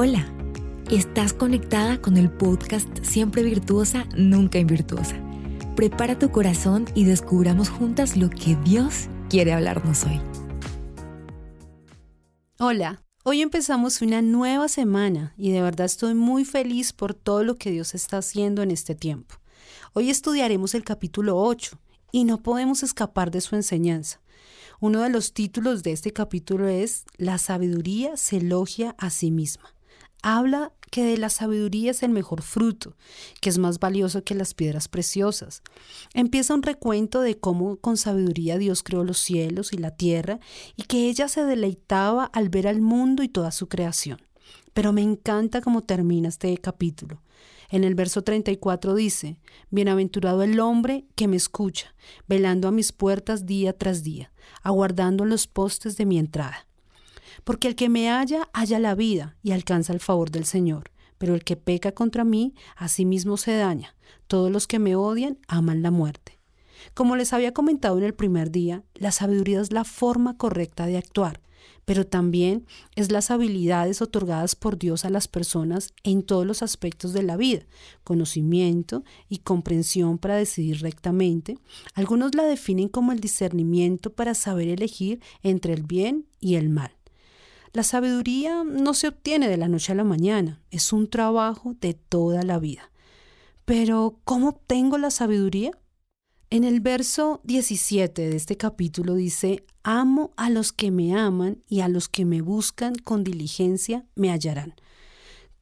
Hola, 0.00 0.32
estás 0.92 1.32
conectada 1.32 2.00
con 2.00 2.16
el 2.18 2.30
podcast 2.30 2.86
Siempre 3.02 3.42
Virtuosa, 3.42 4.06
Nunca 4.16 4.60
Invirtuosa. 4.60 5.16
Prepara 5.74 6.16
tu 6.16 6.30
corazón 6.30 6.84
y 6.94 7.02
descubramos 7.02 7.68
juntas 7.68 8.16
lo 8.16 8.30
que 8.30 8.54
Dios 8.64 9.08
quiere 9.28 9.52
hablarnos 9.52 10.04
hoy. 10.04 10.20
Hola, 12.60 13.02
hoy 13.24 13.42
empezamos 13.42 14.00
una 14.00 14.22
nueva 14.22 14.68
semana 14.68 15.34
y 15.36 15.50
de 15.50 15.62
verdad 15.62 15.86
estoy 15.86 16.14
muy 16.14 16.44
feliz 16.44 16.92
por 16.92 17.12
todo 17.12 17.42
lo 17.42 17.56
que 17.56 17.72
Dios 17.72 17.96
está 17.96 18.18
haciendo 18.18 18.62
en 18.62 18.70
este 18.70 18.94
tiempo. 18.94 19.34
Hoy 19.94 20.10
estudiaremos 20.10 20.76
el 20.76 20.84
capítulo 20.84 21.38
8 21.38 21.76
y 22.12 22.22
no 22.22 22.40
podemos 22.44 22.84
escapar 22.84 23.32
de 23.32 23.40
su 23.40 23.56
enseñanza. 23.56 24.20
Uno 24.78 25.02
de 25.02 25.10
los 25.10 25.32
títulos 25.32 25.82
de 25.82 25.90
este 25.90 26.12
capítulo 26.12 26.68
es 26.68 27.04
La 27.16 27.36
sabiduría 27.38 28.16
se 28.16 28.36
elogia 28.36 28.94
a 28.96 29.10
sí 29.10 29.32
misma 29.32 29.74
habla 30.22 30.72
que 30.90 31.04
de 31.04 31.18
la 31.18 31.28
sabiduría 31.28 31.90
es 31.90 32.02
el 32.02 32.10
mejor 32.10 32.42
fruto, 32.42 32.96
que 33.40 33.50
es 33.50 33.58
más 33.58 33.78
valioso 33.78 34.24
que 34.24 34.34
las 34.34 34.54
piedras 34.54 34.88
preciosas. 34.88 35.62
Empieza 36.14 36.54
un 36.54 36.62
recuento 36.62 37.20
de 37.20 37.38
cómo 37.38 37.76
con 37.76 37.96
sabiduría 37.96 38.58
Dios 38.58 38.82
creó 38.82 39.04
los 39.04 39.18
cielos 39.18 39.72
y 39.72 39.78
la 39.78 39.90
tierra 39.92 40.40
y 40.76 40.84
que 40.84 41.08
ella 41.08 41.28
se 41.28 41.44
deleitaba 41.44 42.24
al 42.24 42.48
ver 42.48 42.66
al 42.66 42.80
mundo 42.80 43.22
y 43.22 43.28
toda 43.28 43.50
su 43.50 43.68
creación. 43.68 44.20
Pero 44.72 44.92
me 44.92 45.02
encanta 45.02 45.60
cómo 45.60 45.82
termina 45.82 46.28
este 46.28 46.56
capítulo. 46.58 47.22
En 47.70 47.84
el 47.84 47.94
verso 47.94 48.22
34 48.22 48.94
dice, 48.94 49.38
Bienaventurado 49.70 50.42
el 50.42 50.58
hombre 50.58 51.04
que 51.16 51.28
me 51.28 51.36
escucha, 51.36 51.94
velando 52.26 52.66
a 52.66 52.72
mis 52.72 52.92
puertas 52.92 53.44
día 53.44 53.74
tras 53.74 54.02
día, 54.02 54.32
aguardando 54.62 55.26
los 55.26 55.46
postes 55.46 55.98
de 55.98 56.06
mi 56.06 56.18
entrada 56.18 56.68
porque 57.44 57.68
el 57.68 57.76
que 57.76 57.88
me 57.88 58.08
halla, 58.08 58.48
halla 58.52 58.78
la 58.78 58.94
vida 58.94 59.36
y 59.42 59.52
alcanza 59.52 59.92
el 59.92 60.00
favor 60.00 60.30
del 60.30 60.44
Señor. 60.44 60.90
Pero 61.18 61.34
el 61.34 61.44
que 61.44 61.56
peca 61.56 61.92
contra 61.92 62.24
mí, 62.24 62.54
a 62.76 62.88
sí 62.88 63.04
mismo 63.04 63.36
se 63.36 63.56
daña. 63.56 63.96
Todos 64.26 64.50
los 64.50 64.66
que 64.66 64.78
me 64.78 64.94
odian 64.94 65.38
aman 65.48 65.82
la 65.82 65.90
muerte. 65.90 66.38
Como 66.94 67.16
les 67.16 67.32
había 67.32 67.52
comentado 67.52 67.98
en 67.98 68.04
el 68.04 68.14
primer 68.14 68.50
día, 68.50 68.84
la 68.94 69.10
sabiduría 69.10 69.60
es 69.60 69.72
la 69.72 69.84
forma 69.84 70.36
correcta 70.36 70.86
de 70.86 70.96
actuar, 70.96 71.40
pero 71.84 72.06
también 72.06 72.66
es 72.96 73.10
las 73.10 73.30
habilidades 73.30 74.02
otorgadas 74.02 74.54
por 74.54 74.78
Dios 74.78 75.04
a 75.04 75.10
las 75.10 75.28
personas 75.28 75.94
en 76.02 76.22
todos 76.22 76.46
los 76.46 76.62
aspectos 76.62 77.12
de 77.12 77.22
la 77.22 77.36
vida, 77.36 77.62
conocimiento 78.04 79.04
y 79.28 79.38
comprensión 79.38 80.18
para 80.18 80.36
decidir 80.36 80.82
rectamente. 80.82 81.58
Algunos 81.94 82.34
la 82.34 82.44
definen 82.44 82.88
como 82.88 83.12
el 83.12 83.20
discernimiento 83.20 84.12
para 84.12 84.34
saber 84.34 84.68
elegir 84.68 85.20
entre 85.42 85.72
el 85.72 85.82
bien 85.82 86.26
y 86.40 86.56
el 86.56 86.68
mal. 86.68 86.97
La 87.72 87.82
sabiduría 87.82 88.64
no 88.64 88.94
se 88.94 89.08
obtiene 89.08 89.48
de 89.48 89.56
la 89.56 89.68
noche 89.68 89.92
a 89.92 89.94
la 89.94 90.04
mañana, 90.04 90.60
es 90.70 90.92
un 90.92 91.08
trabajo 91.08 91.74
de 91.80 91.94
toda 91.94 92.42
la 92.42 92.58
vida. 92.58 92.90
Pero, 93.64 94.18
¿cómo 94.24 94.48
obtengo 94.48 94.96
la 94.96 95.10
sabiduría? 95.10 95.72
En 96.50 96.64
el 96.64 96.80
verso 96.80 97.42
17 97.44 98.30
de 98.30 98.36
este 98.36 98.56
capítulo 98.56 99.14
dice, 99.14 99.66
Amo 99.82 100.32
a 100.36 100.48
los 100.48 100.72
que 100.72 100.90
me 100.90 101.14
aman 101.14 101.62
y 101.68 101.80
a 101.80 101.88
los 101.88 102.08
que 102.08 102.24
me 102.24 102.40
buscan 102.40 102.94
con 102.94 103.22
diligencia 103.22 104.06
me 104.14 104.30
hallarán. 104.30 104.74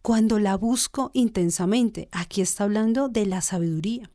Cuando 0.02 0.38
la 0.38 0.56
busco 0.56 1.10
intensamente, 1.14 2.08
aquí 2.12 2.40
está 2.40 2.62
hablando 2.62 3.08
de 3.08 3.26
la 3.26 3.40
sabiduría. 3.40 4.08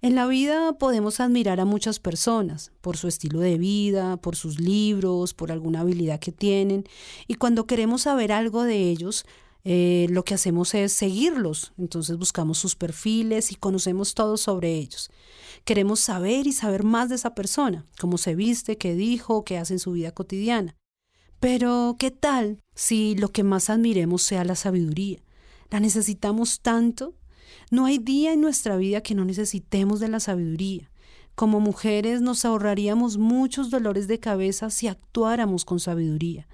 En 0.00 0.14
la 0.14 0.28
vida 0.28 0.78
podemos 0.78 1.18
admirar 1.18 1.58
a 1.58 1.64
muchas 1.64 1.98
personas 1.98 2.70
por 2.80 2.96
su 2.96 3.08
estilo 3.08 3.40
de 3.40 3.58
vida, 3.58 4.16
por 4.16 4.36
sus 4.36 4.60
libros, 4.60 5.34
por 5.34 5.50
alguna 5.50 5.80
habilidad 5.80 6.20
que 6.20 6.30
tienen, 6.30 6.84
y 7.26 7.34
cuando 7.34 7.66
queremos 7.66 8.02
saber 8.02 8.30
algo 8.30 8.62
de 8.62 8.90
ellos, 8.90 9.26
eh, 9.64 10.06
lo 10.10 10.22
que 10.22 10.34
hacemos 10.34 10.72
es 10.74 10.92
seguirlos, 10.92 11.72
entonces 11.78 12.16
buscamos 12.16 12.58
sus 12.58 12.76
perfiles 12.76 13.50
y 13.50 13.56
conocemos 13.56 14.14
todo 14.14 14.36
sobre 14.36 14.76
ellos. 14.76 15.10
Queremos 15.64 15.98
saber 15.98 16.46
y 16.46 16.52
saber 16.52 16.84
más 16.84 17.08
de 17.08 17.16
esa 17.16 17.34
persona, 17.34 17.84
cómo 18.00 18.18
se 18.18 18.36
viste, 18.36 18.78
qué 18.78 18.94
dijo, 18.94 19.44
qué 19.44 19.58
hace 19.58 19.74
en 19.74 19.80
su 19.80 19.90
vida 19.92 20.12
cotidiana. 20.12 20.76
Pero, 21.40 21.96
¿qué 21.98 22.12
tal 22.12 22.62
si 22.72 23.16
lo 23.16 23.30
que 23.32 23.42
más 23.42 23.68
admiremos 23.68 24.22
sea 24.22 24.44
la 24.44 24.54
sabiduría? 24.54 25.18
La 25.70 25.80
necesitamos 25.80 26.60
tanto 26.60 27.14
no 27.70 27.86
hay 27.86 27.98
día 27.98 28.32
en 28.32 28.40
nuestra 28.40 28.76
vida 28.76 29.00
que 29.00 29.14
no 29.14 29.24
necesitemos 29.24 30.00
de 30.00 30.08
la 30.08 30.20
sabiduría. 30.20 30.90
Como 31.34 31.60
mujeres 31.60 32.20
nos 32.20 32.44
ahorraríamos 32.44 33.16
muchos 33.16 33.70
dolores 33.70 34.08
de 34.08 34.18
cabeza 34.18 34.70
si 34.70 34.88
actuáramos 34.88 35.64
con 35.64 35.78
sabiduría. 35.78 36.48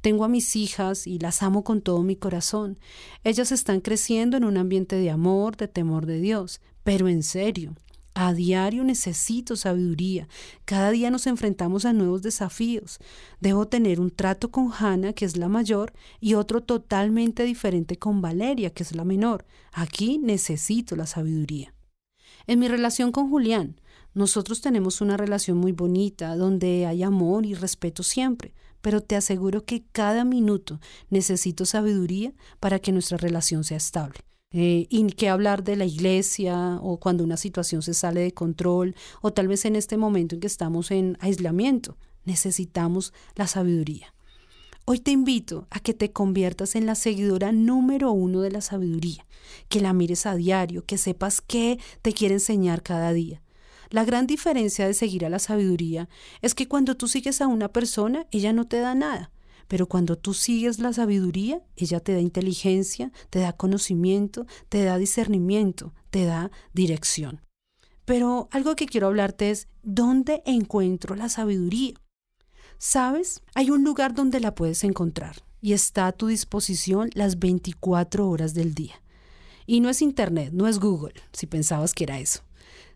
Tengo 0.00 0.24
a 0.24 0.28
mis 0.28 0.56
hijas 0.56 1.06
y 1.06 1.18
las 1.18 1.42
amo 1.42 1.62
con 1.62 1.82
todo 1.82 2.02
mi 2.02 2.16
corazón. 2.16 2.78
Ellas 3.22 3.52
están 3.52 3.80
creciendo 3.80 4.36
en 4.36 4.44
un 4.44 4.56
ambiente 4.56 4.96
de 4.96 5.10
amor, 5.10 5.56
de 5.56 5.68
temor 5.68 6.06
de 6.06 6.20
Dios, 6.20 6.60
pero 6.84 7.08
en 7.08 7.22
serio, 7.22 7.74
a 8.14 8.32
diario 8.32 8.84
necesito 8.84 9.56
sabiduría. 9.56 10.28
Cada 10.64 10.90
día 10.90 11.10
nos 11.10 11.26
enfrentamos 11.26 11.84
a 11.84 11.92
nuevos 11.92 12.22
desafíos. 12.22 12.98
Debo 13.40 13.68
tener 13.68 14.00
un 14.00 14.10
trato 14.10 14.50
con 14.50 14.72
Hannah, 14.72 15.12
que 15.12 15.24
es 15.24 15.36
la 15.36 15.48
mayor, 15.48 15.92
y 16.20 16.34
otro 16.34 16.62
totalmente 16.62 17.44
diferente 17.44 17.98
con 17.98 18.20
Valeria, 18.20 18.70
que 18.70 18.82
es 18.82 18.94
la 18.94 19.04
menor. 19.04 19.46
Aquí 19.72 20.18
necesito 20.18 20.96
la 20.96 21.06
sabiduría. 21.06 21.74
En 22.46 22.58
mi 22.58 22.68
relación 22.68 23.12
con 23.12 23.30
Julián, 23.30 23.80
nosotros 24.12 24.60
tenemos 24.60 25.00
una 25.00 25.16
relación 25.16 25.58
muy 25.58 25.72
bonita, 25.72 26.36
donde 26.36 26.86
hay 26.86 27.02
amor 27.02 27.46
y 27.46 27.54
respeto 27.54 28.02
siempre, 28.02 28.54
pero 28.80 29.00
te 29.00 29.14
aseguro 29.14 29.64
que 29.64 29.84
cada 29.92 30.24
minuto 30.24 30.80
necesito 31.10 31.64
sabiduría 31.64 32.32
para 32.58 32.80
que 32.80 32.92
nuestra 32.92 33.18
relación 33.18 33.62
sea 33.62 33.76
estable. 33.76 34.18
Eh, 34.52 34.88
y 34.90 35.06
qué 35.12 35.28
hablar 35.28 35.62
de 35.62 35.76
la 35.76 35.84
iglesia 35.84 36.80
o 36.82 36.98
cuando 36.98 37.22
una 37.22 37.36
situación 37.36 37.82
se 37.82 37.94
sale 37.94 38.20
de 38.20 38.34
control 38.34 38.96
o 39.22 39.32
tal 39.32 39.46
vez 39.46 39.64
en 39.64 39.76
este 39.76 39.96
momento 39.96 40.34
en 40.34 40.40
que 40.40 40.48
estamos 40.48 40.90
en 40.90 41.16
aislamiento. 41.20 41.96
Necesitamos 42.24 43.12
la 43.36 43.46
sabiduría. 43.46 44.12
Hoy 44.86 44.98
te 44.98 45.12
invito 45.12 45.68
a 45.70 45.78
que 45.78 45.94
te 45.94 46.10
conviertas 46.10 46.74
en 46.74 46.84
la 46.84 46.96
seguidora 46.96 47.52
número 47.52 48.10
uno 48.10 48.40
de 48.40 48.50
la 48.50 48.60
sabiduría, 48.60 49.24
que 49.68 49.80
la 49.80 49.92
mires 49.92 50.26
a 50.26 50.34
diario, 50.34 50.84
que 50.84 50.98
sepas 50.98 51.40
qué 51.40 51.78
te 52.02 52.12
quiere 52.12 52.34
enseñar 52.34 52.82
cada 52.82 53.12
día. 53.12 53.40
La 53.90 54.04
gran 54.04 54.26
diferencia 54.26 54.84
de 54.84 54.94
seguir 54.94 55.24
a 55.24 55.30
la 55.30 55.38
sabiduría 55.38 56.08
es 56.42 56.56
que 56.56 56.66
cuando 56.66 56.96
tú 56.96 57.06
sigues 57.06 57.40
a 57.40 57.46
una 57.46 57.68
persona, 57.68 58.26
ella 58.32 58.52
no 58.52 58.66
te 58.66 58.80
da 58.80 58.96
nada, 58.96 59.30
pero 59.70 59.86
cuando 59.86 60.18
tú 60.18 60.34
sigues 60.34 60.80
la 60.80 60.92
sabiduría, 60.92 61.62
ella 61.76 62.00
te 62.00 62.12
da 62.12 62.18
inteligencia, 62.18 63.12
te 63.30 63.38
da 63.38 63.52
conocimiento, 63.52 64.44
te 64.68 64.82
da 64.82 64.98
discernimiento, 64.98 65.94
te 66.10 66.24
da 66.24 66.50
dirección. 66.72 67.42
Pero 68.04 68.48
algo 68.50 68.74
que 68.74 68.86
quiero 68.86 69.06
hablarte 69.06 69.52
es, 69.52 69.68
¿dónde 69.84 70.42
encuentro 70.44 71.14
la 71.14 71.28
sabiduría? 71.28 71.94
¿Sabes? 72.78 73.44
Hay 73.54 73.70
un 73.70 73.84
lugar 73.84 74.12
donde 74.12 74.40
la 74.40 74.56
puedes 74.56 74.82
encontrar 74.82 75.36
y 75.60 75.72
está 75.72 76.08
a 76.08 76.12
tu 76.12 76.26
disposición 76.26 77.10
las 77.14 77.38
24 77.38 78.28
horas 78.28 78.54
del 78.54 78.74
día. 78.74 79.00
Y 79.66 79.78
no 79.78 79.88
es 79.88 80.02
Internet, 80.02 80.50
no 80.52 80.66
es 80.66 80.80
Google, 80.80 81.14
si 81.32 81.46
pensabas 81.46 81.94
que 81.94 82.02
era 82.02 82.18
eso. 82.18 82.40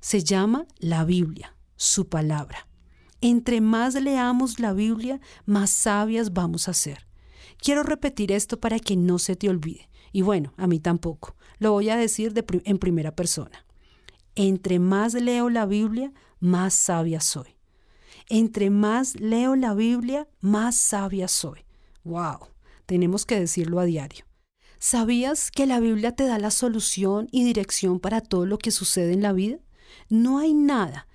Se 0.00 0.24
llama 0.24 0.66
la 0.80 1.04
Biblia, 1.04 1.54
su 1.76 2.08
palabra. 2.08 2.66
Entre 3.26 3.62
más 3.62 3.94
leamos 3.94 4.60
la 4.60 4.74
Biblia, 4.74 5.18
más 5.46 5.70
sabias 5.70 6.34
vamos 6.34 6.68
a 6.68 6.74
ser. 6.74 7.06
Quiero 7.56 7.82
repetir 7.82 8.30
esto 8.30 8.60
para 8.60 8.78
que 8.78 8.96
no 8.96 9.18
se 9.18 9.34
te 9.34 9.48
olvide. 9.48 9.88
Y 10.12 10.20
bueno, 10.20 10.52
a 10.58 10.66
mí 10.66 10.78
tampoco. 10.78 11.34
Lo 11.56 11.72
voy 11.72 11.88
a 11.88 11.96
decir 11.96 12.34
en 12.46 12.78
primera 12.78 13.16
persona. 13.16 13.64
Entre 14.34 14.78
más 14.78 15.14
leo 15.14 15.48
la 15.48 15.64
Biblia, 15.64 16.12
más 16.38 16.74
sabia 16.74 17.22
soy. 17.22 17.56
Entre 18.28 18.68
más 18.68 19.18
leo 19.18 19.56
la 19.56 19.72
Biblia, 19.72 20.28
más 20.42 20.76
sabia 20.76 21.26
soy. 21.26 21.60
¡Wow! 22.04 22.48
Tenemos 22.84 23.24
que 23.24 23.40
decirlo 23.40 23.80
a 23.80 23.86
diario. 23.86 24.26
¿Sabías 24.78 25.50
que 25.50 25.64
la 25.64 25.80
Biblia 25.80 26.12
te 26.12 26.26
da 26.26 26.38
la 26.38 26.50
solución 26.50 27.28
y 27.32 27.42
dirección 27.44 28.00
para 28.00 28.20
todo 28.20 28.44
lo 28.44 28.58
que 28.58 28.70
sucede 28.70 29.14
en 29.14 29.22
la 29.22 29.32
vida? 29.32 29.60
No 30.10 30.40
hay 30.40 30.52
nada 30.52 31.06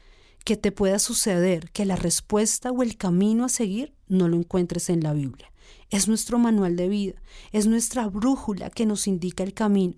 que 0.43 0.57
te 0.57 0.71
pueda 0.71 0.99
suceder 0.99 1.71
que 1.71 1.85
la 1.85 1.95
respuesta 1.95 2.71
o 2.71 2.83
el 2.83 2.97
camino 2.97 3.45
a 3.45 3.49
seguir 3.49 3.93
no 4.07 4.27
lo 4.27 4.37
encuentres 4.37 4.89
en 4.89 5.01
la 5.01 5.13
Biblia. 5.13 5.51
Es 5.89 6.07
nuestro 6.07 6.39
manual 6.39 6.75
de 6.75 6.89
vida, 6.89 7.21
es 7.51 7.67
nuestra 7.67 8.07
brújula 8.07 8.69
que 8.69 8.85
nos 8.85 9.07
indica 9.07 9.43
el 9.43 9.53
camino. 9.53 9.95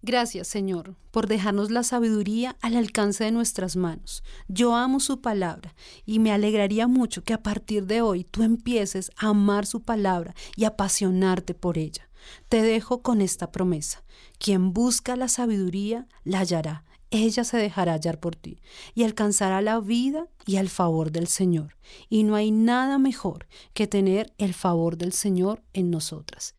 Gracias, 0.00 0.46
Señor, 0.46 0.94
por 1.10 1.26
dejarnos 1.26 1.72
la 1.72 1.82
sabiduría 1.82 2.56
al 2.60 2.76
alcance 2.76 3.24
de 3.24 3.32
nuestras 3.32 3.74
manos. 3.74 4.22
Yo 4.46 4.76
amo 4.76 5.00
su 5.00 5.20
palabra 5.20 5.74
y 6.06 6.20
me 6.20 6.30
alegraría 6.30 6.86
mucho 6.86 7.24
que 7.24 7.34
a 7.34 7.42
partir 7.42 7.86
de 7.86 8.00
hoy 8.00 8.22
tú 8.22 8.44
empieces 8.44 9.10
a 9.16 9.28
amar 9.28 9.66
su 9.66 9.82
palabra 9.82 10.34
y 10.54 10.64
apasionarte 10.64 11.54
por 11.54 11.78
ella. 11.78 12.08
Te 12.48 12.62
dejo 12.62 13.02
con 13.02 13.20
esta 13.20 13.50
promesa. 13.50 14.04
Quien 14.38 14.72
busca 14.72 15.16
la 15.16 15.26
sabiduría, 15.26 16.06
la 16.22 16.40
hallará 16.40 16.84
ella 17.10 17.44
se 17.44 17.56
dejará 17.56 17.92
hallar 17.92 18.20
por 18.20 18.36
ti 18.36 18.60
y 18.94 19.04
alcanzará 19.04 19.62
la 19.62 19.80
vida 19.80 20.28
y 20.46 20.56
el 20.56 20.68
favor 20.68 21.10
del 21.10 21.26
Señor. 21.26 21.76
Y 22.08 22.24
no 22.24 22.34
hay 22.34 22.50
nada 22.50 22.98
mejor 22.98 23.46
que 23.74 23.86
tener 23.86 24.32
el 24.38 24.54
favor 24.54 24.96
del 24.96 25.12
Señor 25.12 25.62
en 25.72 25.90
nosotras. 25.90 26.54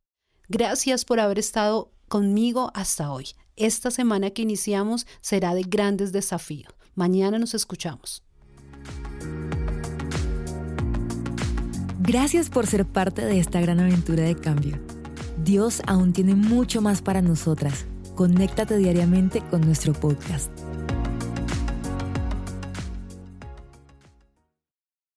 Gracias 0.48 1.06
por 1.06 1.20
haber 1.20 1.40
estado 1.40 1.92
conmigo 2.08 2.72
hasta 2.74 3.12
hoy. 3.12 3.28
Esta 3.56 3.92
semana 3.92 4.32
que 4.32 4.42
iniciamos 4.42 5.06
será 5.22 5.54
de 5.54 5.64
grandes 5.64 6.12
desafíos. 6.12 6.74
Mañana 6.96 7.38
nos 7.38 7.54
escuchamos. 7.54 8.24
Gracias 12.00 12.50
por 12.50 12.66
ser 12.66 12.86
parte 12.86 13.24
de 13.24 13.40
esta 13.40 13.62
gran 13.62 13.80
aventura 13.80 14.24
de 14.24 14.36
cambio. 14.36 14.80
Dios 15.44 15.82
aún 15.86 16.12
tiene 16.12 16.34
mucho 16.34 16.82
más 16.82 17.02
para 17.02 17.22
nosotras. 17.22 17.86
Conéctate 18.20 18.76
diariamente 18.76 19.42
con 19.50 19.62
nuestro 19.62 19.94
podcast. 19.94 20.52